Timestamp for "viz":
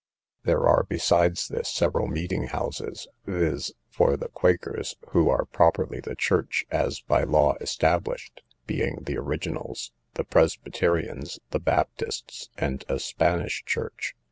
3.27-3.71